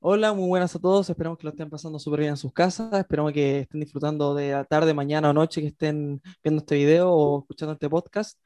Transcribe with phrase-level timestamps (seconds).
[0.00, 1.10] Hola, muy buenas a todos.
[1.10, 2.92] Esperamos que lo estén pasando súper bien en sus casas.
[2.94, 7.10] Esperamos que estén disfrutando de la tarde, mañana o noche que estén viendo este video
[7.12, 8.38] o escuchando este podcast.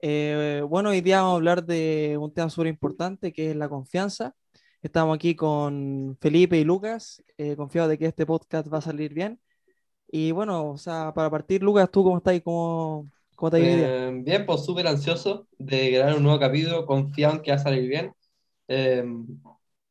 [0.00, 3.68] Eh, bueno, hoy día vamos a hablar de un tema súper importante que es la
[3.68, 4.34] confianza.
[4.80, 9.12] Estamos aquí con Felipe y Lucas, eh, confiados de que este podcast va a salir
[9.12, 9.38] bien.
[10.08, 13.58] Y bueno, o sea, para partir, Lucas, ¿tú cómo estás y cómo, cómo te?
[13.62, 17.60] Eh, bien, pues súper ansioso de grabar un nuevo capítulo, confiado en que va a
[17.60, 18.14] salir bien.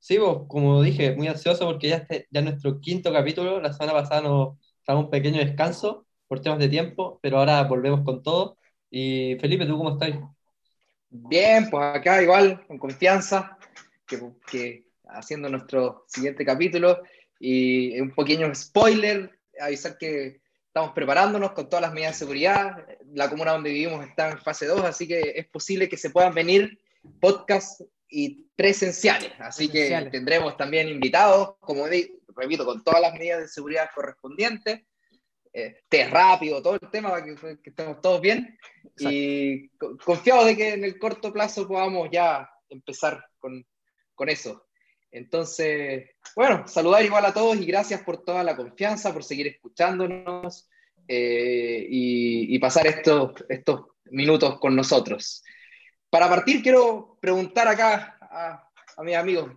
[0.04, 3.62] Sí, pues como dije, muy ansioso porque ya, este, ya es nuestro quinto capítulo.
[3.62, 8.02] La semana pasada nos damos un pequeño descanso por temas de tiempo, pero ahora volvemos
[8.04, 8.58] con todo.
[8.90, 10.10] Y Felipe, ¿tú cómo estás?
[11.10, 13.58] Bien, pues acá igual, con confianza,
[14.06, 17.02] que, que haciendo nuestro siguiente capítulo.
[17.40, 22.86] Y un pequeño spoiler, avisar que estamos preparándonos con todas las medidas de seguridad.
[23.14, 26.34] La comuna donde vivimos está en fase 2, así que es posible que se puedan
[26.34, 26.78] venir
[27.22, 27.86] podcasts
[28.16, 29.32] y presenciales.
[29.40, 30.12] Así Presenciales.
[30.12, 34.82] que tendremos también invitados, como di- repito, con todas las medidas de seguridad correspondientes.
[35.56, 38.58] Eh, test rápido, todo el tema, para que, que estemos todos bien.
[38.84, 39.10] Exacto.
[39.12, 43.66] Y co- confiados de que en el corto plazo podamos ya empezar con,
[44.16, 44.66] con eso.
[45.12, 50.68] Entonces, bueno, saludar igual a todos y gracias por toda la confianza, por seguir escuchándonos
[51.08, 55.44] eh, y, y pasar estos, estos minutos con nosotros.
[56.14, 59.50] Para partir, quiero preguntar acá a, a mis amigos,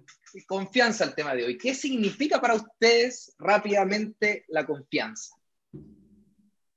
[0.46, 1.58] confianza el tema de hoy.
[1.58, 5.36] ¿Qué significa para ustedes rápidamente la confianza?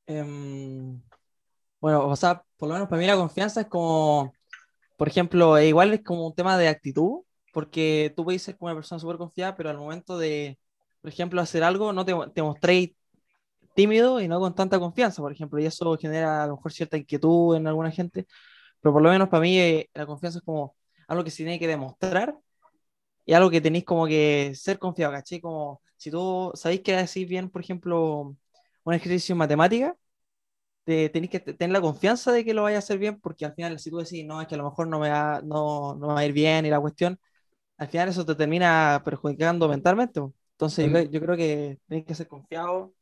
[0.05, 1.02] Em,
[1.80, 4.33] bueno, o sea, por lo menos para mí la confianza es como,
[4.97, 7.21] por ejemplo, eh, igual es como un tema de actitud,
[7.53, 10.59] porque tú puedes ser como una persona súper confiada, pero al momento de,
[10.99, 12.97] por ejemplo, hacer algo, no te, te mostréis
[13.75, 16.97] tímido y no con tanta confianza, por ejemplo, y eso genera a lo mejor cierta
[16.97, 18.27] inquietud en alguna gente,
[18.81, 20.75] pero por lo menos para mí eh, la confianza es como
[21.08, 22.35] algo que se tiene que demostrar
[23.25, 25.41] y algo que tenéis como que ser confiado, ¿cachai?
[25.41, 28.36] Como si tú sabéis que decís bien, por ejemplo,
[28.83, 29.95] un ejercicio en matemática,
[30.83, 33.45] te, tenéis que te- tener la confianza de que lo vaya a hacer bien, porque
[33.45, 35.95] al final, si tú decís, no, es que a lo mejor no me va, no,
[35.95, 37.20] no va a ir bien y la cuestión,
[37.77, 40.21] al final eso te termina perjudicando mentalmente.
[40.53, 42.93] Entonces, yo, yo creo que tenéis que ser confiado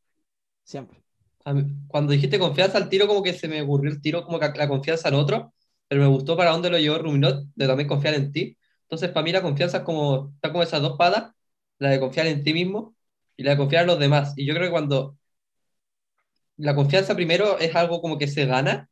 [0.63, 1.03] siempre.
[1.45, 4.49] Mí- Cuando dijiste confianza al tiro, como que se me ocurrió el tiro, como que
[4.55, 5.53] la confianza en otro,
[5.87, 8.57] pero me gustó para dónde lo llevó Ruminot, de también confiar en ti.
[8.83, 11.33] Entonces, para mí la confianza como, está como esas dos patas,
[11.79, 12.95] la de confiar en ti mismo
[13.35, 14.33] y la de confiar en los demás.
[14.37, 15.17] Y yo creo que cuando
[16.57, 18.89] la confianza primero es algo como que se gana,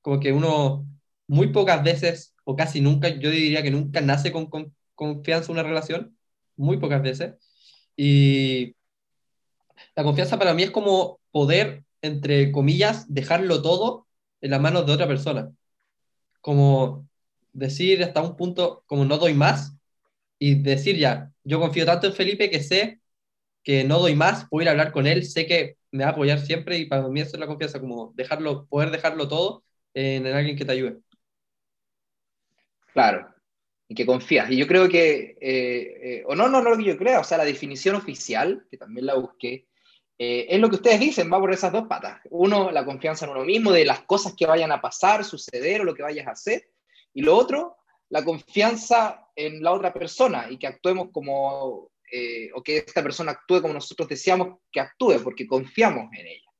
[0.00, 0.86] como que uno
[1.26, 5.62] muy pocas veces, o casi nunca, yo diría que nunca nace con, con confianza una
[5.62, 6.16] relación,
[6.56, 7.34] muy pocas veces.
[7.96, 8.76] Y
[9.96, 14.06] la confianza para mí es como poder, entre comillas, dejarlo todo
[14.40, 15.50] en las manos de otra persona.
[16.40, 17.08] Como
[17.52, 19.76] decir hasta un punto, como no doy más,
[20.38, 23.00] y decir ya, yo confío tanto en Felipe que sé
[23.64, 26.12] que no doy más, puedo ir a hablar con él, sé que me va a
[26.14, 30.26] apoyar siempre y para mí eso es la confianza, como dejarlo, poder dejarlo todo en,
[30.26, 30.98] en alguien que te ayude.
[32.92, 33.34] Claro,
[33.88, 34.50] y que confías.
[34.50, 37.24] Y yo creo que, eh, eh, o no, no, no lo que yo creo, o
[37.24, 39.67] sea, la definición oficial, que también la busqué,
[40.18, 42.20] eh, es lo que ustedes dicen, va por esas dos patas.
[42.30, 45.84] Uno, la confianza en uno mismo, de las cosas que vayan a pasar, suceder o
[45.84, 46.70] lo que vayas a hacer.
[47.14, 47.76] Y lo otro,
[48.08, 53.32] la confianza en la otra persona y que actuemos como, eh, o que esta persona
[53.32, 56.50] actúe como nosotros deseamos que actúe, porque confiamos en ella.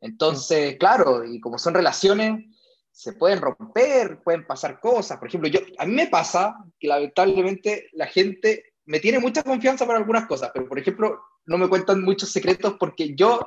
[0.00, 2.46] Entonces, claro, y como son relaciones,
[2.90, 5.18] se pueden romper, pueden pasar cosas.
[5.18, 9.86] Por ejemplo, yo, a mí me pasa que lamentablemente la gente me tiene mucha confianza
[9.86, 13.46] para algunas cosas, pero por ejemplo, no me cuentan muchos secretos porque yo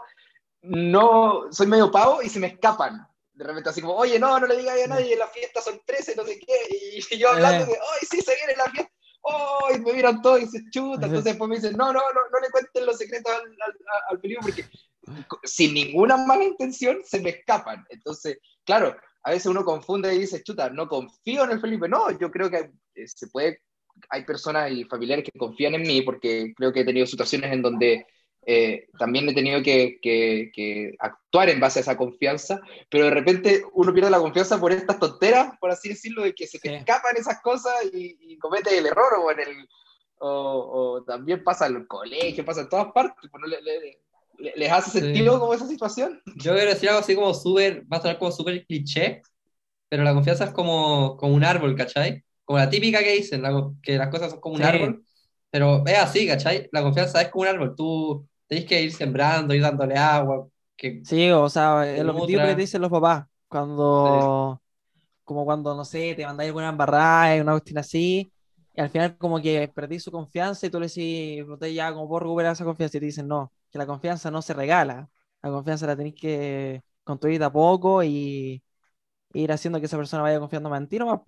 [0.62, 3.08] no soy medio pavo y se me escapan.
[3.34, 6.16] De repente así como, oye, no, no le digas a nadie, la fiesta son 13,
[6.16, 6.54] no sé qué,
[6.96, 7.68] y yo hablando Eh.
[7.68, 8.92] de, ay, sí, se viene la fiesta,
[9.22, 12.22] oh, y me miran todos y se chuta, entonces después me dicen, no, no, no,
[12.32, 13.74] no le cuenten los secretos al, al,
[14.10, 14.66] al porque
[15.44, 17.86] sin ninguna mala intención se me escapan.
[17.90, 21.88] Entonces, claro, a veces uno confunde y dice, chuta, no confío en el Felipe.
[21.88, 23.62] No, yo creo que eh, se puede,
[24.10, 27.62] hay personas y familiares que confían en mí porque creo que he tenido situaciones en
[27.62, 28.06] donde
[28.48, 32.60] eh, también he tenido que, que, que, actuar en base a esa confianza,
[32.90, 36.46] pero de repente uno pierde la confianza por estas tonteras, por así decirlo, de que
[36.46, 36.76] se te Sí.
[36.76, 39.68] escapan esas cosas y, y cometes el error o en el...
[40.18, 43.80] O, o también pasa en el colegio, pasa en todas partes, pues no le- le-
[44.38, 45.00] le- ¿Les hace Sí.
[45.00, 46.22] sentido como esa situación?
[46.38, 49.22] Yo quiero decir algo así como súper, va a sonar como súper cliché,
[49.90, 52.25] pero la confianza es como, como un árbol, ¿cachai?
[52.46, 54.64] Como la típica que dicen, la- que las cosas son como un Sí.
[54.64, 55.04] árbol,
[55.50, 56.70] pero es así, ¿cachai?
[56.72, 60.48] La confianza es como un árbol, tú tenés que ir sembrando, ir dándole agua,
[60.78, 64.60] que Sí, o sea, lo típico que te dicen los papás, cuando,
[65.24, 68.34] como cuando, no sé, te mandáis alguna embarrada, una cuestión así,
[68.74, 71.46] y al final como que perdí su confianza y tú le decís,
[71.76, 72.98] ya, ¿cómo puedo recuperar esa confianza?
[72.98, 75.10] Y te dicen, no, que la confianza no se regala,
[75.44, 78.64] la confianza la tenéis que construir de a poco y
[79.34, 81.22] ir haciendo que esa persona vaya confiando más en ti nomás.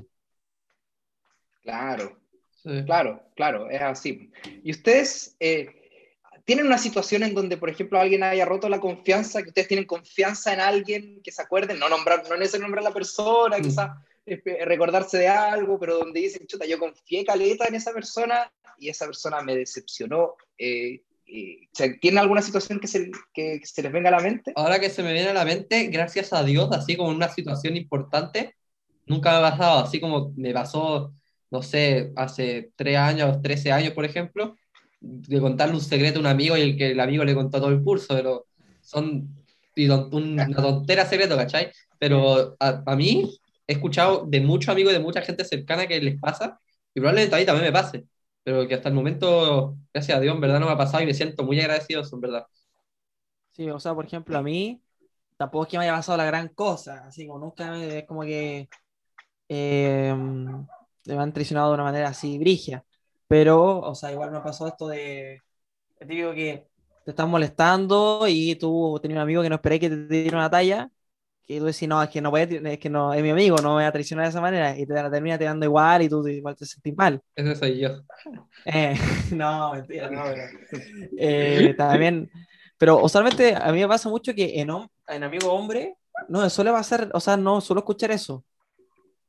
[1.68, 2.18] Claro,
[2.86, 4.31] claro, claro, es así.
[4.64, 5.68] ¿Y ustedes eh,
[6.46, 9.86] tienen una situación en donde, por ejemplo, alguien haya roto la confianza, que ustedes tienen
[9.86, 13.62] confianza en alguien, que se acuerden, no nombrar, no necesariamente nombrar a la persona, mm.
[13.62, 13.90] quizás
[14.25, 18.50] eh, recordarse de algo, pero donde dicen, chuta, yo confié caleta en esa persona
[18.80, 20.36] y esa persona me decepcionó.
[20.58, 21.02] Eh,
[22.00, 24.54] ¿Tienen alguna situación que se, que, se les venga a la mente?
[24.56, 27.75] Ahora que se me viene a la mente, gracias a Dios, así como una situación
[27.75, 28.56] importante,
[29.06, 31.13] nunca me ha pasado, así como me pasó,
[31.50, 34.56] no sé, hace tres años, 13 años, por ejemplo,
[35.00, 37.70] de contarle un secreto a un amigo y el que el amigo le contó todo
[37.70, 38.46] el curso, pero
[38.82, 39.30] son
[40.12, 41.72] una tontera secreto, ¿cachai?
[42.00, 46.02] Pero a, a, mí he escuchado de muchos amigos y de mucha gente cercana que
[46.02, 46.60] les pasa,
[46.94, 48.06] y probablemente a mí también me pase,
[48.44, 51.06] pero que hasta el momento, gracias a Dios, en verdad no me ha pasado y
[51.06, 52.48] me siento muy agradecido, en verdad.
[53.52, 54.82] Sí, o sea, por ejemplo, a mí
[55.38, 58.68] tampoco es que me haya pasado la gran cosa, así como nunca es como que
[59.50, 60.16] eh,
[61.15, 62.83] me han traicionado de una manera así brigia.
[63.27, 65.42] Pero, o sea, igual me pasó esto de,
[66.00, 66.68] te digo que
[67.06, 70.50] te están molestando y tú tenías un amigo que no esperé que te diera una
[70.50, 70.89] talla,
[71.45, 73.69] que tú decís, no, es que no puede, es que no, es mi amigo, no
[73.69, 76.09] me voy a traicionar de esa manera, y te la termina te dando igual y
[76.09, 77.21] tú igual te sentís mal.
[77.36, 78.01] Ese soy yo.
[78.65, 78.95] Eh,
[79.31, 80.25] no, mentira, no,
[81.18, 82.30] eh, también,
[82.77, 84.69] pero usualmente a mí me pasa mucho que en,
[85.07, 85.95] en amigo hombre,
[86.27, 88.44] no, suele pasar, o sea, no suelo escuchar eso.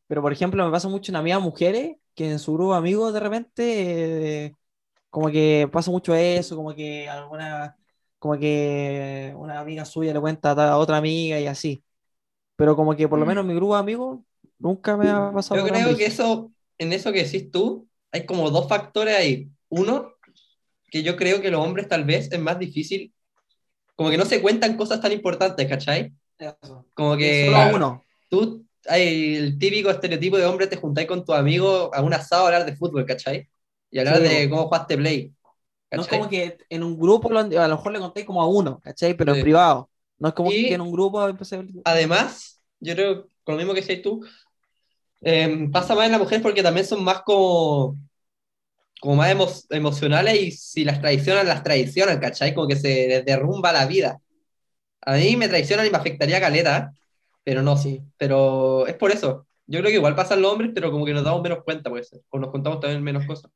[0.09, 3.13] Pero, por ejemplo, me pasa mucho en amigas mujeres que en su grupo de amigos
[3.13, 4.55] de repente, eh,
[5.11, 7.77] como que pasa mucho eso, como que alguna,
[8.19, 11.85] como que una amiga suya le cuenta a otra amiga y así.
[12.57, 13.29] Pero como que por lo mm.
[13.29, 14.21] menos mi grupo de amigos
[14.59, 15.61] nunca me ha pasado.
[15.61, 19.51] Yo creo que eso, en eso que decís tú, hay como dos factores ahí.
[19.69, 20.15] Uno,
[20.91, 23.13] que yo creo que los hombres tal vez es más difícil,
[23.95, 26.15] como que no se cuentan cosas tan importantes, ¿cachai?
[26.95, 27.51] Como que...
[27.53, 28.05] Solo uno.
[28.29, 32.47] Tú el típico estereotipo de hombre, te juntáis con tu amigo a un asado a
[32.47, 33.49] hablar de fútbol, ¿cachai?
[33.91, 35.33] Y hablar de cómo jugaste Play.
[35.91, 38.81] No es como que en un grupo a lo mejor le contéis como a uno,
[38.81, 39.15] ¿cachai?
[39.15, 39.91] Pero en privado.
[40.19, 43.81] No es como que en un grupo empecé Además, yo creo, con lo mismo que
[43.81, 44.25] decís tú,
[45.23, 47.97] em, pasa más en las mujeres porque también son más como,
[49.01, 52.55] como más emocionales y si las traicionan, las traicionan, ¿cachai?
[52.55, 54.21] Como que se derrumba la vida.
[55.03, 56.93] A mí me traicionan y me afectaría caleta,
[57.49, 58.03] pero no, sí.
[58.19, 59.47] Pero es por eso.
[59.67, 62.05] Yo creo que igual pasan los hombres, pero como que nos damos menos cuenta, puede
[62.05, 62.21] ser.
[62.29, 63.51] O nos contamos también menos cosas.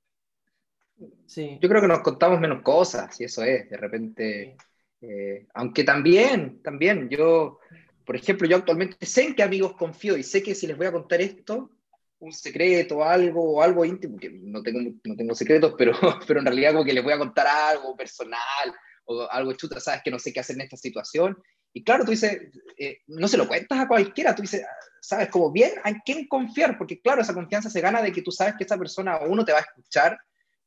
[1.26, 1.58] Sí.
[1.60, 4.56] Yo creo que nos contamos menos cosas, y eso es, de repente.
[5.02, 7.58] Eh, aunque también, también, yo,
[8.06, 10.86] por ejemplo, yo actualmente sé en qué amigos confío y sé que si les voy
[10.86, 11.72] a contar esto,
[12.20, 15.92] un secreto, algo, algo íntimo, que no tengo, no tengo secretos, pero,
[16.26, 18.72] pero en realidad como que les voy a contar algo personal
[19.04, 21.36] o algo chuta, sabes que no sé qué hacer en esta situación
[21.72, 22.38] y claro, tú dices,
[22.76, 24.62] eh, no se lo cuentas a cualquiera, tú dices,
[25.00, 26.76] sabes, como bien, ¿a quién confiar?
[26.76, 29.52] Porque claro, esa confianza se gana de que tú sabes que esa persona, uno, te
[29.52, 30.18] va a escuchar,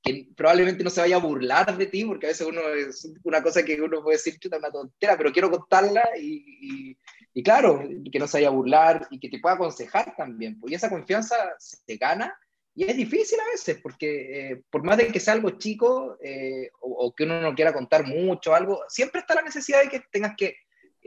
[0.02, 3.42] que probablemente no se vaya a burlar de ti, porque a veces uno es una
[3.42, 6.98] cosa que uno puede decir, chuta, una tontera, pero quiero contarla y,
[7.34, 10.60] y, claro, que no se vaya a burlar y que te pueda aconsejar también.
[10.60, 12.36] Pues, y esa confianza se gana
[12.76, 16.70] y es difícil a veces, porque eh, por más de que sea algo chico eh,
[16.82, 20.02] o, o, que uno no quiera contar mucho, algo, siempre está la necesidad de que
[20.12, 20.56] tengas que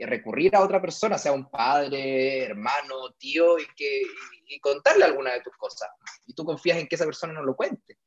[0.05, 4.01] recurrir a otra persona, sea un padre, hermano, tío, y, que,
[4.47, 5.89] y contarle alguna de tus cosas.
[6.25, 7.97] Y tú confías en que esa persona no lo cuente.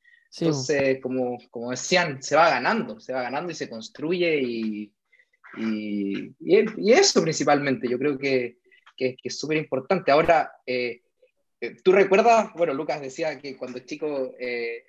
[0.41, 4.93] Entonces, como, como decían, se va ganando, se va ganando y se construye y,
[5.59, 8.57] y, y eso principalmente, yo creo que,
[8.97, 10.11] que, es súper importante.
[10.11, 11.03] Ahora, eh,
[11.61, 14.85] eh, tú recuerdas, bueno, Lucas decía que cuando el chico eh,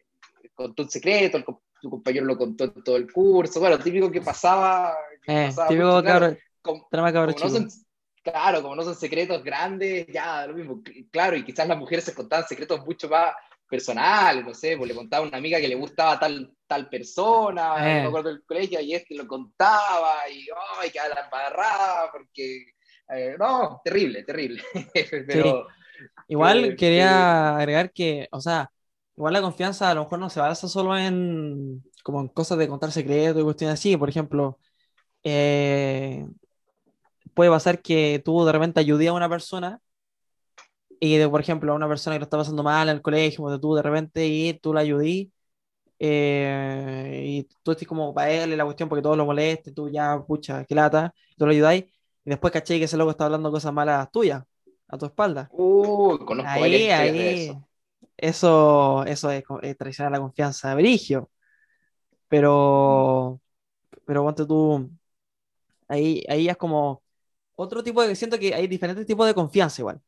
[0.54, 1.46] contó un secreto, el,
[1.82, 4.96] tu compañero lo contó en todo el curso, bueno, típico que pasaba.
[5.22, 7.70] Que típico, cabrón, como, no son,
[8.24, 10.82] claro, como no son secretos grandes, ya lo mismo.
[11.12, 13.36] Claro, y quizás las mujeres se contaban secretos mucho más
[13.70, 17.78] personales, no sé, pues le contaba a una amiga que le gustaba tal, tal persona,
[17.78, 18.08] no me eh.
[18.08, 20.48] acuerdo del colegio, y este lo contaba, y
[20.80, 22.66] ay, que la embarrada, porque.
[23.10, 24.64] Eh, no, terrible, terrible.
[25.28, 25.68] Pero,
[26.28, 28.72] Igual quería agregar que, o sea,
[29.16, 32.68] igual la confianza a lo mejor no se basa solo en como en cosas de
[32.68, 33.98] contar secretos y cuestiones así.
[33.98, 34.60] Por ejemplo,
[35.24, 36.26] eh,
[37.34, 39.82] puede pasar que tú de repente ayudes a una persona
[41.00, 43.50] y, de, por ejemplo, a una persona que lo está pasando mal en el colegio,
[43.50, 45.32] de tú de repente y tú la ayudí
[46.00, 50.20] eh, y tú estés como para él la cuestión porque todo lo moleste, tú ya,
[50.26, 51.86] pucha, qué lata, tú lo ayudáis
[52.26, 54.44] y después caché que ese loco está hablando cosas malas tuyas,
[54.88, 55.50] a tu espalda.
[55.52, 57.58] Uh, conozco ahí, ahí.
[58.18, 61.30] eso, eso es, co- es traicionar la confianza de Brigio.
[62.30, 63.42] Pero,
[64.06, 64.90] pero ponte tú,
[65.88, 67.03] ahí, ahí es como
[67.56, 70.02] otro tipo de, siento que hay diferentes tipos de confianza igual.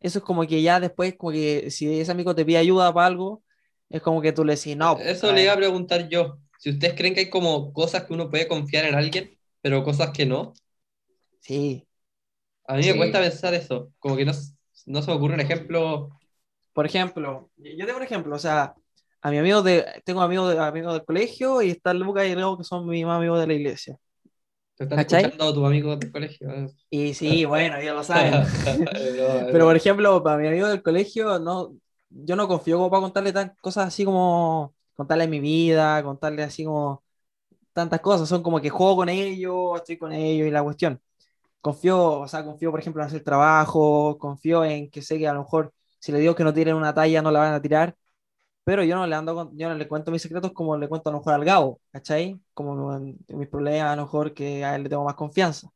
[0.00, 3.06] Eso es como que ya después, como que si ese amigo te pide ayuda para
[3.06, 3.42] algo,
[3.88, 6.38] es como que tú le decís, no, Eso a le iba a preguntar yo.
[6.58, 10.10] Si ustedes creen que hay como cosas que uno puede confiar en alguien, pero cosas
[10.12, 10.54] que no.
[11.40, 11.86] sí.
[12.66, 12.90] A mí Sí.
[12.92, 13.92] me cuesta pensar eso.
[13.98, 14.32] Como que no,
[14.86, 16.10] no se me ocurre un ejemplo.
[16.72, 18.74] Por ejemplo, yo tengo un ejemplo, o sea,
[19.20, 22.56] a mi amigo de, tengo amigos de, amigos del colegio y está Lucas y Leo
[22.58, 23.98] que son mis más amigos de la iglesia.
[24.76, 25.24] Te están ¿Cachai?
[25.24, 26.50] escuchando tus amigos del colegio.
[26.90, 28.44] Y sí, bueno, ellos lo saben.
[28.92, 31.74] Pero, Pero por ejemplo, para mi amigo del colegio, no,
[32.10, 36.64] yo no confío como para contarle tan, cosas así como contarle mi vida, contarle así
[36.64, 37.02] como
[37.72, 38.28] tantas cosas.
[38.28, 41.00] Son como que juego con ellos, estoy con ellos y la cuestión.
[41.60, 45.34] Confío, o sea, confío, por ejemplo, en hacer trabajo, confío en que sé que a
[45.34, 47.96] lo mejor si le digo que no tiren una talla no la van a tirar,
[48.64, 51.08] pero yo no le ando con- yo no le cuento mis secretos como le cuento
[51.10, 52.40] a lo mejor al Gabo, ¿cachai?
[52.54, 55.68] Como mis problemas, a lo mejor que a él le tengo más confianza.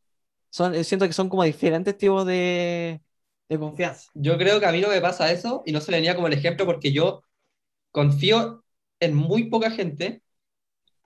[0.50, 3.02] Son, eh, siento que son como diferentes tipos de,
[3.48, 4.10] de confianza.
[4.14, 6.26] Yo creo que a mí no me pasa eso y no se le venía como
[6.28, 7.22] el ejemplo porque yo
[7.92, 8.64] confío
[9.00, 10.22] en muy poca gente.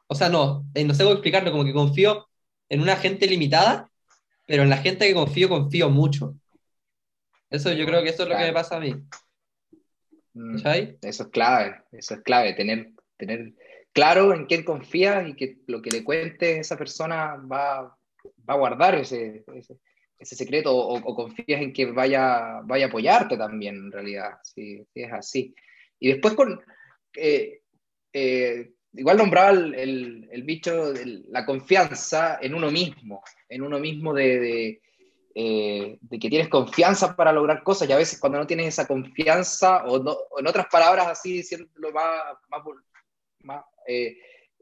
[0.08, 2.28] O sea, no, eh, no sé cómo explicarlo, como que confío
[2.68, 3.90] en una gente limitada,
[4.46, 6.37] pero en la gente que confío, confío mucho.
[7.50, 8.94] Eso yo creo que eso es lo que me pasa a mí.
[10.34, 10.99] ¿Cachai?
[11.02, 13.52] Eso es clave, eso es clave, tener, tener
[13.92, 17.82] claro en quién confías y que lo que le cuentes esa persona va,
[18.49, 19.76] va a guardar ese, ese,
[20.18, 24.84] ese secreto o, o confías en que vaya, vaya a apoyarte también, en realidad, si,
[24.92, 25.54] si es así.
[25.99, 26.60] Y después con,
[27.16, 27.60] eh,
[28.12, 30.92] eh, igual nombraba el, el, el bicho
[31.28, 34.82] la confianza en uno mismo, en uno mismo de, de,
[35.34, 38.88] eh, de, que tienes confianza para lograr cosas y a veces cuando no tienes esa
[38.88, 42.62] confianza o, no, o en otras palabras así diciéndolo más, más,
[43.44, 44.16] más eh,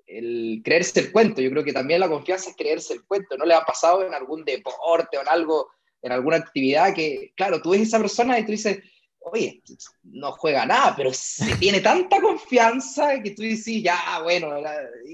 [0.06, 3.46] el creerse el cuento, yo creo que también la confianza es creerse el cuento, ¿no
[3.46, 5.70] le ha pasado en algún deporte o en algo,
[6.02, 8.78] en alguna actividad que, claro, tú ves a esa persona y tú dices,
[9.20, 9.62] oye,
[10.02, 14.54] no juega nada, pero se tiene tanta confianza que tú dices, ya, bueno,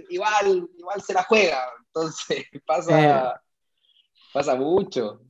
[0.08, 3.32] igual, igual se la juega, entonces pasa, eh,
[4.32, 5.20] pasa mucho.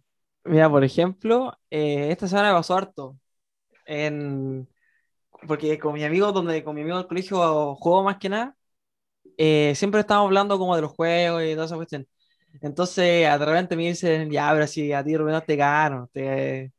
[0.45, 3.19] Mira, por ejemplo, eh, esta semana me pasó harto.
[3.87, 4.69] En...
[5.49, 8.57] Porque con mi amigo, donde con mi amigo del colegio juego más que nada,
[9.39, 12.07] eh, siempre estamos hablando como de los juegos y toda esa cuestión.
[12.63, 13.05] Entonces,
[13.39, 16.73] de repente me dicen, ya, pero si a ti Rubén te gano, te,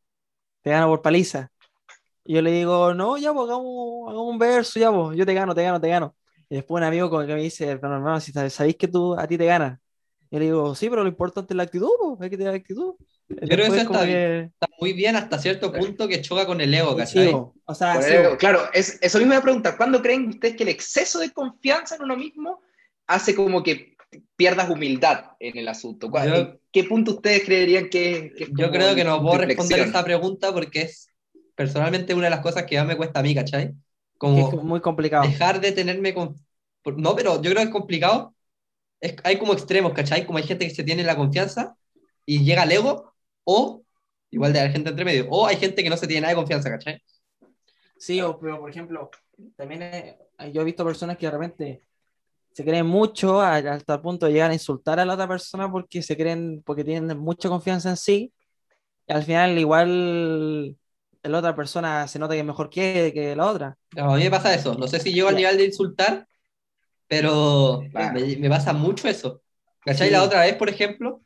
[0.62, 1.52] te gano por paliza.
[2.26, 5.34] Y yo le digo, no, ya, pues hagamos, hagamos un verso, ya, pues, yo te
[5.36, 6.16] gano, te gano, te gano.
[6.50, 9.28] Y después un amigo como que me dice, pero hermano, si sabéis que tú, a
[9.28, 9.80] ti te ganas.
[10.36, 12.96] Y le digo, sí, pero lo importante es la actitud, pues, hay que tener actitud.
[13.30, 14.40] Yo creo que eso está, que...
[14.42, 17.30] está, muy bien hasta cierto punto que choca con el ego, ¿cachai?
[17.30, 18.38] Sí, o sea, sí, ego.
[18.38, 22.04] Claro, es, eso mismo me pregunta, ¿cuándo creen ustedes que el exceso de confianza en
[22.04, 22.60] uno mismo
[23.08, 23.96] hace como que
[24.36, 26.12] pierdas humildad en el asunto?
[26.14, 29.80] Yo, ¿En qué punto ustedes creerían que, que es Yo creo que no puedo responder
[29.80, 31.08] esta pregunta porque es
[31.56, 33.74] personalmente una de las cosas que más me cuesta a mí, ¿cachai?
[34.18, 35.26] Como es muy complicado.
[35.26, 36.36] Dejar de tenerme con...
[36.98, 38.35] No, pero yo creo que es complicado.
[39.06, 40.26] Es, hay como extremos, ¿cachai?
[40.26, 41.76] Como hay gente que se tiene la confianza
[42.26, 43.84] y llega al ego, o
[44.32, 46.38] igual de la gente entre medio, o hay gente que no se tiene nada de
[46.38, 47.02] confianza, ¿cachai?
[47.98, 49.10] Sí, o, pero por ejemplo,
[49.56, 50.18] también he,
[50.52, 51.82] yo he visto personas que de repente
[52.52, 56.02] se creen mucho hasta el punto de llegar a insultar a la otra persona porque
[56.02, 58.34] se creen, porque tienen mucha confianza en sí,
[59.08, 60.78] y al final igual
[61.22, 63.78] la otra persona se nota que es mejor que, que la otra.
[63.96, 66.28] No, a mí me pasa eso, no sé si llego al nivel de insultar,
[67.08, 68.20] pero claro.
[68.20, 69.42] me, me, pasa mucho eso.
[69.84, 70.08] ¿Cachai?
[70.08, 70.14] Sí.
[70.14, 71.22] La otra vez, por ejemplo,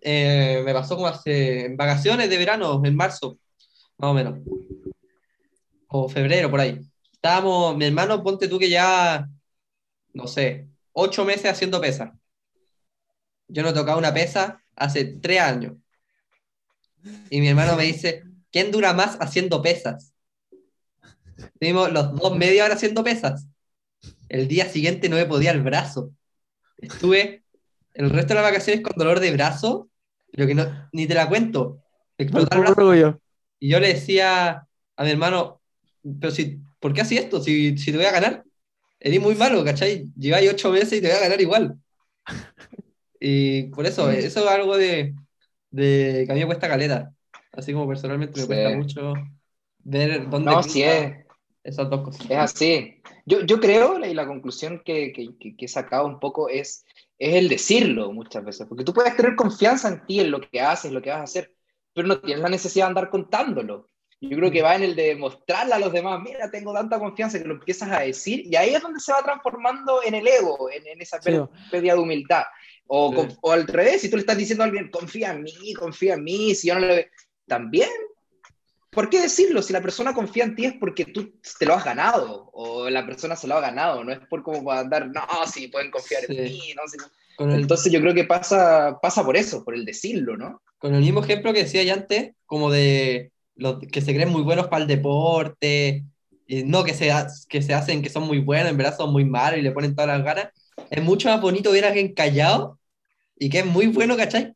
[0.00, 3.38] eh, me pasó como hace en vacaciones de verano, en marzo,
[3.98, 4.38] más o menos,
[5.88, 6.80] o febrero, por ahí.
[7.12, 9.28] Estábamos, mi hermano, ponte tú que ya,
[10.12, 12.16] no sé, ocho meses haciendo pesa.
[13.48, 15.74] Yo no tocaba una pesa hace tres años.
[17.30, 20.12] Y mi hermano me dice, ¿quién dura más haciendo pesas?
[21.36, 23.46] Estuvimos los dos media hora haciendo pesas.
[24.28, 26.12] El día siguiente no me podía el brazo.
[26.78, 27.44] Estuve
[27.94, 29.88] el resto de las vacaciones con dolor de brazo,
[30.32, 31.78] pero que no, ni te la cuento.
[32.18, 33.20] Explotar el brazo.
[33.58, 34.66] Y yo le decía
[34.96, 35.60] a mi hermano,
[36.20, 37.40] pero si, ¿por qué así esto?
[37.42, 38.44] Si, si te voy a ganar.
[38.98, 40.10] Eres muy malo, ¿cachai?
[40.16, 41.78] Lleváis ocho meses y te voy a ganar igual.
[43.20, 45.14] Y por eso, eso es algo de,
[45.70, 47.12] de que a mí me cuesta caleta.
[47.52, 48.46] Así como personalmente me sí.
[48.46, 49.12] cuesta mucho
[49.78, 51.14] ver dónde no, sí es.
[51.62, 52.26] esas dos cosas.
[52.30, 53.02] Es así.
[53.26, 56.84] Yo, yo creo, y la conclusión que, que, que he sacado un poco es,
[57.18, 60.60] es el decirlo muchas veces, porque tú puedes tener confianza en ti, en lo que
[60.60, 61.52] haces, lo que vas a hacer,
[61.92, 63.88] pero no tienes la necesidad de andar contándolo.
[64.20, 67.38] Yo creo que va en el de mostrarle a los demás, mira, tengo tanta confianza
[67.38, 70.70] que lo empiezas a decir y ahí es donde se va transformando en el ego,
[70.70, 71.18] en, en esa
[71.70, 72.44] pérdida de humildad.
[72.86, 73.36] O, Sí.
[73.42, 76.24] o al revés, si tú le estás diciendo a alguien, confía en mí, confía en
[76.24, 77.10] mí, si yo no le...
[77.46, 77.90] También,
[78.96, 79.62] ¿por qué decirlo?
[79.62, 83.06] Si la persona confía en ti es porque tú te lo has ganado, o la
[83.06, 86.24] persona se lo ha ganado, no es por como para andar, no, si pueden confiar
[86.24, 86.34] Sí.
[86.36, 87.04] en mí, no, si no".
[87.38, 90.62] El, Entonces yo creo que pasa, pasa por eso, por el decirlo, ¿no?
[90.78, 94.42] con el mismo ejemplo que decía ya antes, como de los que se creen muy
[94.42, 96.04] buenos para el deporte,
[96.46, 97.10] y no que se,
[97.48, 99.94] que se hacen que son muy buenos, en verdad son muy malos y le ponen
[99.94, 100.48] todas las ganas.
[100.90, 102.78] Es mucho más bonito ver a alguien callado
[103.38, 104.54] y que es muy bueno, ¿cachai?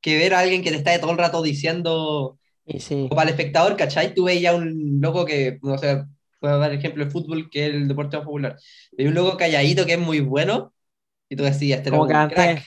[0.00, 3.08] Que ver a alguien que te está todo el rato diciendo, Y sí.
[3.10, 4.14] o para el espectador, ¿cachai?
[4.14, 6.04] Tú veías a un loco que, no sé,
[6.40, 8.56] puedo dar ejemplo de fútbol, que es el deporte más popular.
[8.98, 10.72] Hay un loco calladito que es muy bueno,
[11.28, 12.62] y tú decías, este loco es un crack.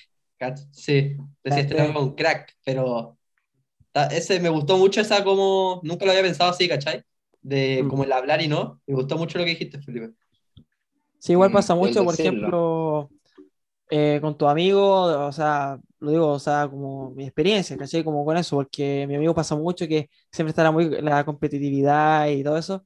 [0.71, 3.17] Sí, decías, este loco es un crack, pero
[4.11, 7.03] ese me gustó mucho esa como, nunca lo había pensado así, ¿cachai?
[7.41, 7.89] De Mm.
[7.89, 8.81] como el hablar y no.
[8.87, 10.11] Me gustó mucho lo que dijiste, Felipe.
[11.19, 12.47] Sí, igual Mm, pasa el mucho, por decirlo.
[12.47, 13.09] ejemplo,
[13.89, 14.81] eh, con tu amigo,
[15.27, 18.03] o sea, lo digo, o sea, como mi experiencia, ¿cachai?
[18.03, 22.27] Como con eso, porque mi amigo pasa mucho que siempre está la, muy, la competitividad
[22.27, 22.85] y todo eso,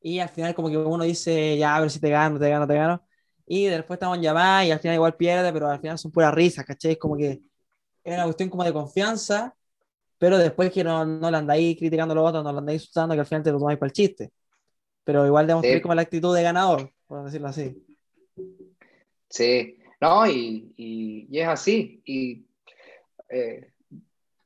[0.00, 2.66] y al final como que uno dice, ya, a ver si te gano, te gano,
[2.66, 3.02] te gano,
[3.46, 6.34] y después estamos en llamada y al final igual pierde, pero al final son puras
[6.34, 6.96] risas, ¿cachai?
[6.98, 7.40] Como que
[8.04, 9.54] es una cuestión como de confianza,
[10.18, 13.14] pero después que no, no le andáis criticando a los otros, no lo andáis usando,
[13.14, 14.32] que al final te lo tomáis para el chiste.
[15.04, 15.82] Pero igual demostrar Sí.
[15.82, 17.76] como la actitud de ganador, por decirlo así.
[19.28, 22.02] Sí, no, y, y- y es así.
[22.04, 22.44] Y
[23.28, 23.72] eh,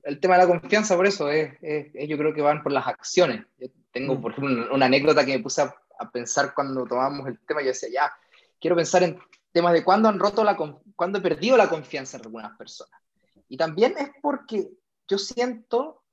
[0.04, 2.72] el tema de la confianza, por eso, es, es- es- yo creo que van por
[2.72, 3.44] las acciones.
[3.58, 4.20] Yo tengo, Mm.
[4.22, 7.60] por ejemplo, una, una anécdota que me puse a, a pensar cuando tomamos el tema.
[7.62, 8.12] Yo decía, ya,
[8.60, 9.18] quiero pensar en
[9.52, 10.56] temas de cuándo han roto la,
[10.96, 13.00] cuándo he perdido la confianza en algunas personas.
[13.48, 14.68] Y también es porque
[15.08, 16.04] yo siento,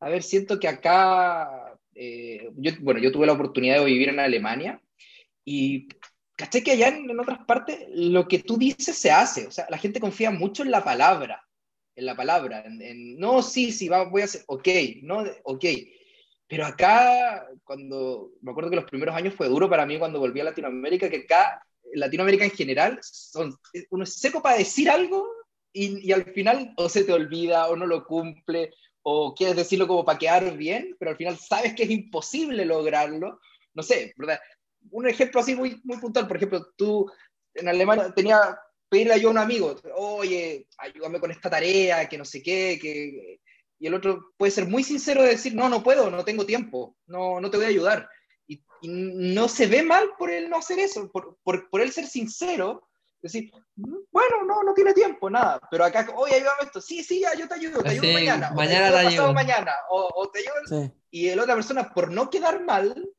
[0.00, 4.20] a ver, siento que acá, eh, yo, bueno, yo tuve la oportunidad de vivir en
[4.20, 4.80] Alemania
[5.44, 5.88] y
[6.36, 9.66] caché que allá en, en otras partes lo que tú dices se hace, o sea,
[9.68, 11.46] la gente confía mucho en la palabra,
[11.96, 14.68] en la palabra, en, en, no, sí, sí, va, voy a hacer, ok,
[15.02, 15.64] no, ok.
[16.46, 20.40] Pero acá, cuando, me acuerdo que los primeros años fue duro para mí cuando volví
[20.40, 23.56] a Latinoamérica, que acá, Latinoamérica en general, son,
[23.90, 25.26] uno es seco para decir algo
[25.72, 29.86] y, y al final o se te olvida o no lo cumple o quieres decirlo
[29.86, 33.38] como para quedar bien, pero al final sabes que es imposible lograrlo.
[33.74, 34.40] No sé, ¿verdad?
[34.90, 37.10] Un ejemplo así muy, muy puntual, por ejemplo, tú
[37.54, 42.24] en Alemania tenía pedirle yo a un amigo, oye, ayúdame con esta tarea, que no
[42.24, 43.40] sé qué, que...
[43.80, 46.96] Y el otro puede ser muy sincero de decir, no, no puedo, no tengo tiempo,
[47.06, 48.08] no, no te voy a ayudar.
[48.46, 48.88] Y, y
[49.34, 52.88] no se ve mal por él no hacer eso, por, por, por él ser sincero,
[53.24, 57.34] decir, bueno, no, no tiene tiempo, nada, pero acá, oye, ayúdame esto, sí, sí, ya,
[57.34, 60.30] yo te ayudo, te ayudo Sí, mañana, o mañana te te ayudo mañana, o, o
[60.30, 60.92] te ayudo, Sí.
[61.10, 63.10] y la otra persona, por no quedar mal,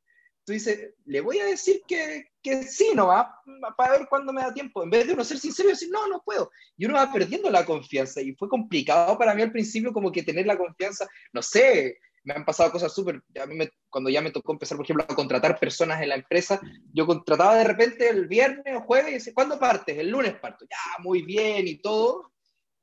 [0.46, 3.42] tú dices, le voy a decir que, que sí, no va,
[3.76, 6.08] para ver cuándo me da tiempo, en vez de uno ser sincero y decir, no,
[6.08, 9.92] no puedo, y uno va perdiendo la confianza, y fue complicado para mí al principio
[9.92, 13.58] como que tener la confianza, no sé, me han pasado cosas súper, a mí
[13.90, 16.62] cuando ya me tocó empezar, por ejemplo, a contratar personas en la empresa,
[16.94, 19.98] yo contrataba de repente el viernes o jueves y decía, ¿cuándo partes?
[19.98, 22.32] El lunes parto, ya, muy bien y todo,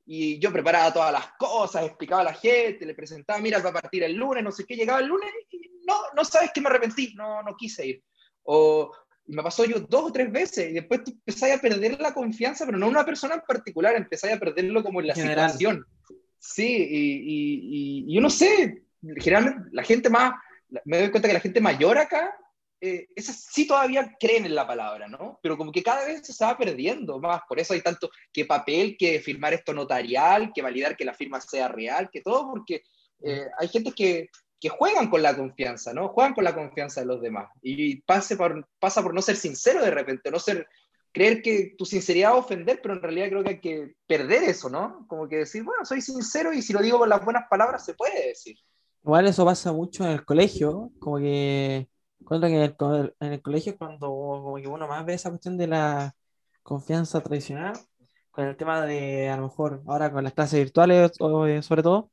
[0.05, 3.81] y yo preparaba todas las cosas, explicaba a la gente, le presentaba, mira, va a
[3.81, 5.29] partir el lunes, no sé qué, llegaba el lunes
[5.85, 8.03] no, no sabes que me arrepentí, no, no quise ir.
[8.43, 8.91] O
[9.25, 12.65] me pasó yo dos o tres veces y después tú empezás a perder la confianza,
[12.65, 15.49] pero no una persona en particular, empezás a perderlo como en la General.
[15.49, 15.85] situación.
[16.39, 18.83] Sí, y, y, y- y yo no sé,
[19.17, 20.33] generalmente la gente más,
[20.85, 22.35] me doy cuenta que la gente mayor acá,
[22.81, 25.39] eh, esas sí todavía creen en la palabra, ¿no?
[25.41, 28.97] Pero como que cada vez se va perdiendo más, por eso hay tanto que papel,
[28.99, 32.83] que firmar esto notarial, que validar que la firma sea real, que todo, porque
[33.23, 34.27] eh, hay gente que,
[34.63, 36.07] que juegan con la confianza, ¿no?
[36.07, 37.49] Juegan con la confianza de los demás.
[37.61, 40.65] Y pase por, pasa por no ser sincero de repente, no ser,
[41.11, 44.43] creer que tu sinceridad va a ofender, pero en realidad creo que hay que perder
[44.43, 45.05] eso, ¿no?
[45.09, 47.93] Como que decir, bueno, soy sincero y si lo digo con las buenas palabras se
[47.93, 48.55] puede decir.
[49.03, 51.89] Igual eso pasa mucho en el colegio, como que
[52.23, 52.75] cuando en el,
[53.19, 56.15] en el colegio cuando como que uno más ve esa cuestión de la
[56.61, 57.73] confianza tradicional,
[58.31, 62.11] con el tema de a lo mejor ahora con las clases virtuales eh, sobre todo,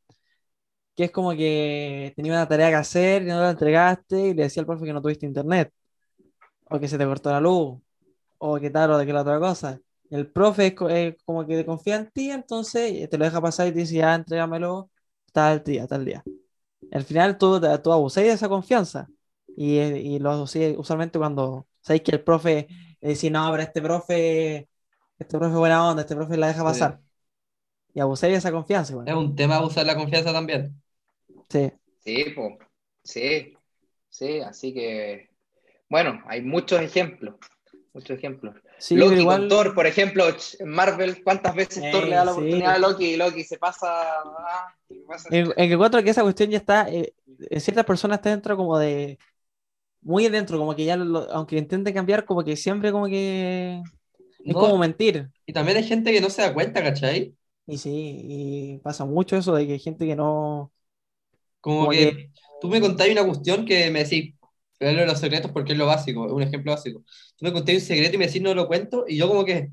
[1.00, 4.42] que es como que tenía una tarea que hacer y no la entregaste y le
[4.44, 5.72] decía al profe que no tuviste internet,
[6.70, 7.78] o que se te cortó la luz,
[8.38, 9.80] o que tal o de que la otra cosa.
[10.10, 13.72] El profe es eh, como que confía en ti, entonces te lo deja pasar y
[13.72, 14.90] te dice, ya, entrégamelo
[15.32, 16.24] tal día, tal día.
[16.92, 19.08] Al final tú, tú abusáis de esa confianza
[19.56, 22.68] y, eh, y lo abusáis usualmente cuando sabéis que el profe
[23.00, 24.68] eh, dice, no, pero este profe,
[25.18, 26.64] este profe es buena onda, este profe la deja Sí.
[26.64, 27.00] pasar.
[27.94, 29.08] Y abusáis de esa confianza, igual.
[29.08, 30.80] Es un tema abusar la confianza también.
[31.50, 31.70] Sí.
[31.98, 32.58] Sí, po.
[33.02, 33.54] Sí,
[34.08, 35.30] sí, así que,
[35.90, 37.36] bueno, hay muchos ejemplos,
[37.94, 38.56] muchos ejemplos.
[38.78, 39.40] Sí, Loki igual.
[39.40, 40.26] con Thor, por ejemplo,
[40.60, 42.32] en Marvel, ¿cuántas veces Eh, Thor le da la sí.
[42.32, 43.88] oportunidad a Loki y Loki se pasa...
[44.22, 44.74] ah,
[45.08, 47.14] pasa- En, en que encuentro que esa cuestión ya está, eh,
[47.50, 49.18] en ciertas personas está dentro como de,
[50.02, 53.82] muy dentro, como que ya, lo- aunque intente cambiar, como que siempre como que
[54.46, 54.58] es No.
[54.58, 55.30] como mentir.
[55.46, 57.36] Y también hay gente que no se da cuenta, ¿cachai?
[57.66, 57.90] Y sí,
[58.24, 60.72] y pasa mucho eso de que hay gente que no...
[61.61, 64.35] Como, Como que, que- tú me contáis una cuestión que me decís,
[64.79, 67.05] pero de los secretos porque es lo básico, es un ejemplo básico.
[67.37, 69.70] Tú me contáis un secreto y me decís no lo cuento, y yo como que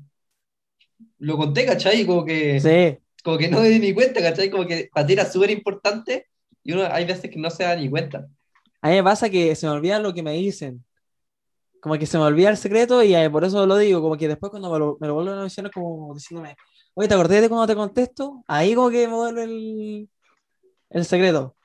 [1.18, 2.06] lo conté, ¿cachai?
[2.06, 4.50] Como que, Sí, como que no me di ni cuenta, ¿cachai?
[4.50, 6.26] Como que para ti era súper importante
[6.62, 8.28] y uno hay veces que no se da ni cuenta.
[8.82, 10.84] a mí me pasa que se me olvida lo que me dicen.
[11.80, 14.28] Como que se me olvida el secreto y eh, por eso lo digo, como que
[14.28, 16.56] después cuando me lo, me lo vuelven a mencionar como diciéndome,
[16.94, 18.44] oye, ¿te acordás de cuando te contesto?
[18.48, 20.10] Ahí como que me vuelve el,
[20.90, 21.56] el secreto.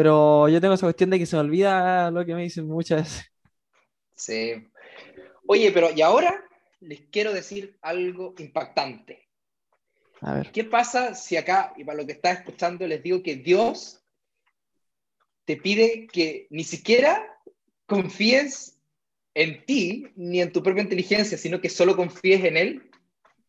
[0.00, 3.02] Pero yo tengo esa cuestión de que se me olvida lo que me dicen muchas
[3.02, 3.32] veces.
[4.16, 4.66] Sí.
[5.46, 6.42] Oye, pero y ahora
[6.80, 9.28] les quiero decir algo impactante.
[10.22, 10.52] A ver.
[10.52, 14.02] ¿Qué pasa si acá, y para lo que está escuchando, les digo que Dios
[15.44, 17.22] te pide que ni siquiera
[17.84, 18.80] confíes
[19.34, 22.90] en ti ni en tu propia inteligencia, sino que solo confíes en Él?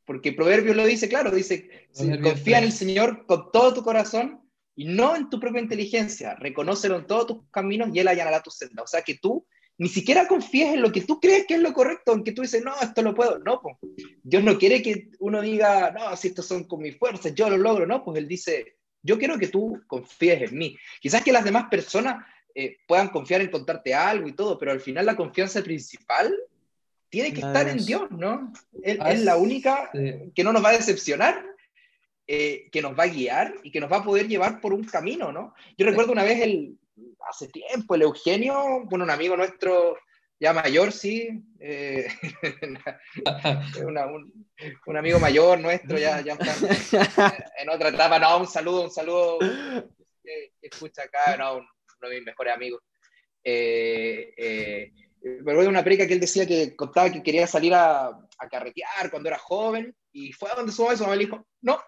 [0.03, 2.77] Porque Proverbios lo dice claro, dice, si confía en el 3.
[2.77, 4.40] Señor con todo tu corazón
[4.75, 8.51] y no en tu propia inteligencia, reconócelo en todos tus caminos y Él allanará tu
[8.51, 8.83] senda.
[8.83, 9.45] O sea que tú
[9.77, 12.43] ni siquiera confíes en lo que tú crees que es lo correcto, en que tú
[12.43, 13.39] dices, no, esto lo puedo.
[13.39, 13.77] No, pues.
[14.21, 17.57] Dios no quiere que uno diga, no, si estos son con mis fuerzas, yo lo
[17.57, 17.87] logro.
[17.87, 20.77] No, pues Él dice, yo quiero que tú confíes en mí.
[20.99, 24.81] Quizás que las demás personas eh, puedan confiar en contarte algo y todo, pero al
[24.81, 26.31] final la confianza principal
[27.09, 28.03] tiene que estar en Dios.
[28.11, 28.53] ¿no?
[28.83, 31.43] Él es la única que no nos va a decepcionar,
[32.33, 34.85] eh, que nos va a guiar y que nos va a poder llevar por un
[34.85, 35.53] camino, ¿no?
[35.77, 36.77] Yo recuerdo una vez, el,
[37.29, 39.97] hace tiempo, el Eugenio, bueno, un amigo nuestro
[40.39, 42.07] ya mayor, sí, eh,
[43.85, 44.47] una- un,
[44.85, 46.19] un amigo mayor nuestro, ya,
[47.59, 49.37] en otra etapa, no, un saludo, un saludo
[50.23, 51.67] que, que escucha acá, no, un-
[51.99, 52.81] uno de mis mejores amigos.
[53.43, 54.91] Eh, eh,
[55.21, 58.49] me acuerdo de una perica que él decía que contaba que quería salir a, a
[58.49, 61.45] carretear cuando era joven y fue a donde su mamá y su mamá le dijo,
[61.61, 61.79] no.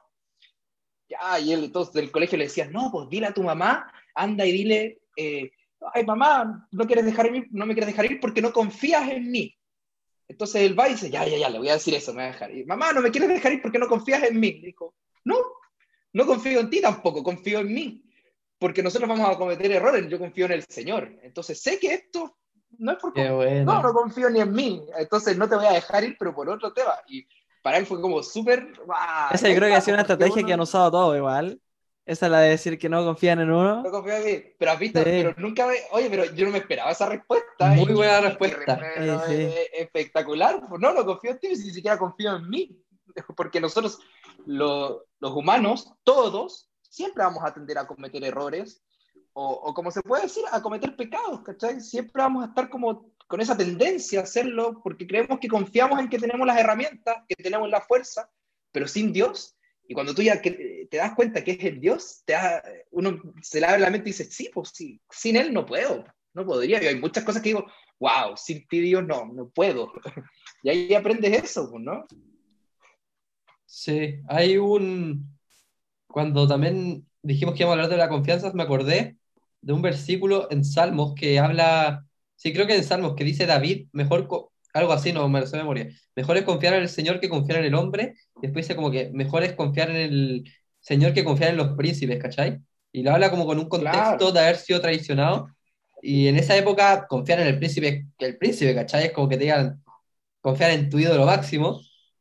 [1.10, 4.46] Ya, y él entonces del colegio le decía, no, pues dile a tu mamá, anda
[4.46, 5.52] y dile, eh,
[5.94, 9.30] ay mamá, no, quieres dejar ir, no me quieres dejar ir porque no confías en
[9.30, 9.56] mí.
[10.28, 12.30] Entonces él va y dice, ya, ya, ya, le voy a decir eso, me va
[12.30, 12.66] a dejar ir.
[12.66, 14.54] Mamá, no me quieres dejar ir porque no confías en mí.
[14.54, 15.36] Le dijo, no,
[16.14, 18.04] no confío en ti tampoco, confío en mí.
[18.58, 21.20] Porque nosotros vamos a cometer errores, yo confío en el Señor.
[21.22, 22.38] Entonces sé que esto
[22.78, 23.74] no es por Qué bueno.
[23.74, 24.82] no, no confío ni en mí.
[24.98, 26.94] Entonces no te voy a dejar ir, pero por otro tema.
[27.08, 27.28] Y
[27.64, 28.72] para él fue como súper.
[29.32, 31.60] Esa yo creo que ha sido una estrategia uno que han usado todos igual.
[32.06, 33.82] Esa es la de decir que no confían en uno.
[33.82, 34.44] No confío en mí.
[34.60, 35.06] Pero has visto, Sí.
[35.06, 35.66] pero nunca.
[35.66, 37.68] me- Oye, pero yo no me esperaba esa respuesta.
[37.70, 38.78] Muy Y- buena respuesta.
[38.96, 39.42] pero Sí, sí.
[39.42, 40.62] es- es espectacular.
[40.68, 42.78] Pues no, no confío en ti, ni siquiera confío en mí.
[43.38, 44.00] Porque nosotros,
[44.46, 48.84] lo- los humanos, todos, siempre vamos a tender a cometer errores.
[49.36, 51.80] O, o como se puede decir, a cometer pecados, ¿cachai?
[51.82, 56.10] Siempre vamos a estar como con esa tendencia a hacerlo porque creemos que confiamos en
[56.10, 58.30] que tenemos las herramientas, que tenemos la fuerza,
[58.72, 59.56] pero sin Dios.
[59.88, 63.60] Y cuando tú ya te das cuenta que es el Dios, te da- uno se
[63.60, 66.82] le abre la mente y dice, sí, pues sí, sin Él no puedo, no podría.
[66.82, 67.66] Y hay muchas cosas que digo,
[68.00, 69.92] wow, sin ti Dios no, no puedo.
[70.66, 72.06] Y ahí aprendes eso, pues, ¿no?
[73.66, 75.38] Sí, hay un...
[76.08, 79.18] Cuando también dijimos que íbamos a hablar de la confianza, me acordé
[79.62, 82.06] de un versículo en Salmos que habla,
[82.44, 84.28] sí, creo que en Salmos, que dice David, mejor,
[84.74, 87.30] algo así, no me lo sé de memoria, mejor es confiar en el Señor que
[87.30, 90.52] confiar en el hombre, después dice como que mejor es confiar en el
[90.82, 92.60] Señor que confiar en los príncipes, ¿cachai?
[92.92, 94.32] Y lo habla como con un contexto Claro.
[94.34, 95.48] de haber sido traicionado,
[96.02, 99.06] y en esa época confiar en el príncipe, el príncipe, ¿cachai?
[99.06, 99.82] Es como que te digan,
[100.42, 101.80] confiar en tu ídolo máximo,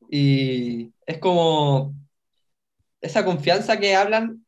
[0.08, 1.94] y es como
[3.00, 4.46] esa confianza que hablan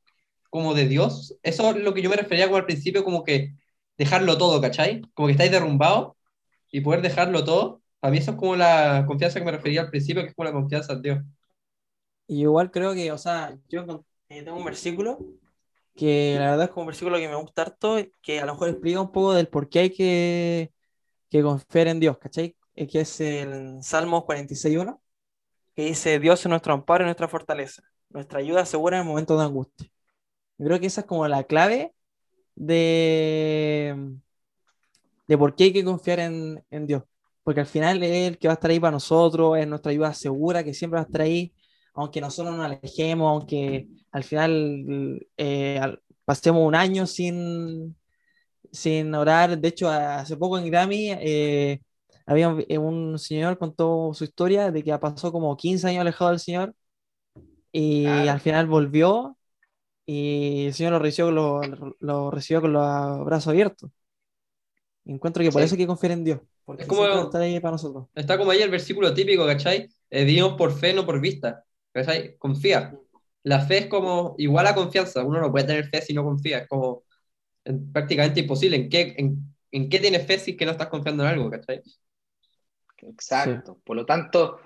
[0.51, 3.55] como de Dios, eso es lo que yo me refería como al principio, como que
[3.96, 5.02] dejarlo todo, ¿cachai?
[5.14, 6.14] Como que estáis derrumbados
[6.70, 7.83] y poder dejarlo todo.
[8.00, 10.46] A mí eso es como la confianza que me refería al principio, que es como
[10.46, 11.18] la confianza en Dios.
[12.26, 15.18] Y igual creo que, o sea, yo eh, tengo un versículo
[15.94, 18.68] que la verdad es como un versículo que me gusta harto, que a lo mejor
[18.70, 20.72] explica un poco del por qué hay que,
[21.30, 22.57] que confiar en Dios, ¿cachai?
[22.74, 25.00] Que es el Salmos 46.1,
[25.76, 29.44] que dice, Dios es nuestro amparo y nuestra fortaleza, nuestra ayuda segura en momentos de
[29.44, 29.90] angustia.
[30.59, 31.93] Yo creo que esa es como la clave
[32.57, 33.97] de,
[35.27, 37.03] de por qué hay que confiar en, en Dios.
[37.43, 40.14] Porque al final es el que va a estar ahí para nosotros, es nuestra ayuda
[40.14, 41.53] segura, que siempre va a estar ahí,
[41.95, 45.81] aunque nosotros nos alejemos, aunque al final eh,
[46.25, 47.97] pasemos un año sin,
[48.73, 49.59] sin orar.
[49.59, 51.81] De hecho, hace poco en Grammy eh,
[52.27, 56.31] había un, eh, un señor contó su historia de que pasó como 15 años alejado
[56.31, 56.75] del Señor
[57.73, 58.29] y Claro.
[58.29, 59.37] al final volvió
[60.07, 63.90] y el Señor lo recibió, con los- lo recibió con los brazos abiertos.
[65.05, 65.67] Encuentro que por Sí.
[65.67, 68.07] eso hay que confiar en Dios, porque Es como- estar ahí para nosotros.
[68.14, 69.88] Está como ahí el versículo típico, ¿cachai?
[70.11, 71.64] Eh, vivimos por fe, no por vista.
[71.93, 72.37] ¿Cachai?
[72.38, 72.99] Confía.
[73.45, 75.23] La fe es como igual a confianza.
[75.23, 76.59] Uno no puede tener fe si no confía.
[76.61, 77.05] Es como
[77.93, 78.77] prácticamente imposible.
[78.77, 81.51] ¿En qué, en, en qué tienes fe si es que no estás confiando en algo,
[81.51, 81.83] ¿cachai?
[82.99, 83.79] Exacto.
[83.85, 84.59] Por lo tanto,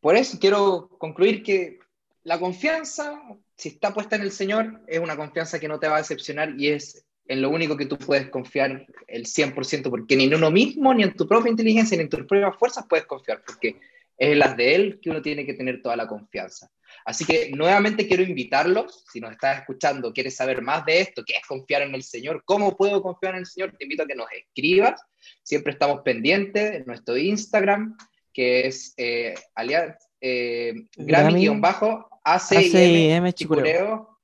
[0.00, 1.78] por eso quiero concluir que
[2.24, 3.20] la confianza,
[3.56, 6.54] si está puesta en el Señor, es una confianza que no te va a decepcionar
[6.58, 10.50] y es en lo único que tú puedes confiar el 100%, porque ni en uno
[10.50, 13.80] mismo, ni en tu propia inteligencia, ni en tus propias fuerzas puedes confiar, porque
[14.16, 16.70] es en las de Él que uno tiene que tener toda la confianza.
[17.04, 21.34] Así que nuevamente quiero invitarlos, si nos estás escuchando, quieres saber más de esto, qué
[21.34, 24.14] es confiar en el Señor, cómo puedo confiar en el Señor, te invito a que
[24.14, 25.00] nos escribas,
[25.42, 27.96] siempre estamos pendientes en nuestro Instagram,
[28.32, 31.60] que es eh, alias, eh, Grammy, Grammy-ACIM
[32.34, 34.18] ACIM Chicureo.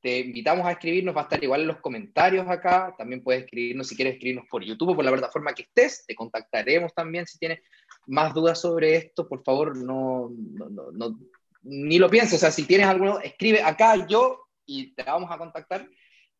[0.00, 2.94] Te invitamos a escribirnos, va a estar igual en los comentarios acá.
[2.96, 6.04] También puedes escribirnos si quieres escribirnos por YouTube o por la plataforma que estés.
[6.06, 7.60] Te contactaremos también si tienes
[8.06, 9.28] más dudas sobre esto.
[9.28, 11.18] Por favor, no, no, no- no-
[11.62, 12.34] ni lo pienses.
[12.34, 15.88] O sea, si tienes alguno, escribe acá yo y te vamos a contactar.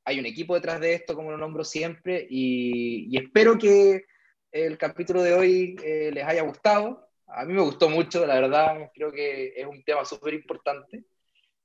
[0.05, 4.05] Hay un equipo detrás de esto, como lo nombro siempre, y, y espero que
[4.53, 7.08] el capítulo de hoy eh, les haya gustado.
[7.29, 8.91] A mí me gustó mucho, la verdad.
[8.95, 11.05] Creo que es un tema súper importante.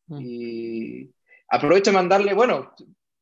[0.08, 0.20] Mm.
[0.22, 1.12] Y
[1.48, 2.74] aprovecho de mandarle, bueno,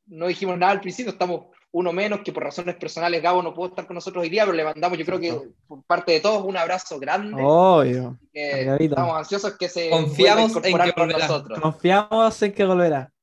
[0.07, 3.69] no dijimos nada al principio, estamos uno menos, que por razones personales Gabo no pudo
[3.69, 6.43] estar con nosotros hoy día, pero le mandamos, yo creo que por parte de todos,
[6.43, 7.41] un abrazo grande.
[7.41, 8.19] Obvio.
[8.33, 11.27] estamos ansiosos que se Confiamos vuelva a en incorporar que con volverá.
[11.27, 13.13] nosotros, Confiamos en que volverá.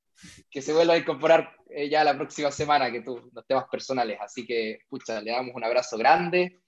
[0.51, 4.19] que se vuelva a incorporar eh, ya la próxima semana, que tú, los temas personales.
[4.21, 6.61] Así que, pucha, le damos un abrazo grande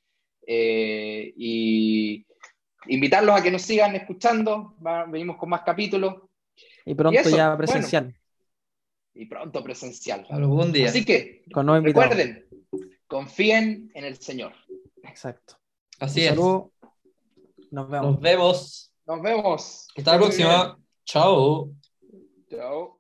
[0.47, 2.27] eh, y
[2.87, 4.75] invitarlos a que nos sigan escuchando.
[4.85, 6.15] Va- venimos con más capítulos
[6.85, 7.59] Y pronto eso, ya bueno.
[7.59, 8.15] presencial,
[9.15, 10.27] y pronto presencial.
[10.31, 10.89] Algún día.
[10.89, 12.47] Así que con recuerden,
[13.07, 14.53] confíen en el Señor.
[15.03, 15.57] Exacto.
[15.99, 16.29] Así Un es.
[16.31, 16.73] saludo.
[17.71, 18.13] Nos vemos.
[18.13, 18.93] Nos vemos.
[19.07, 19.89] Nos vemos.
[19.97, 20.79] Hasta la próxima.
[21.05, 21.73] Chao.
[22.49, 23.00] Chao.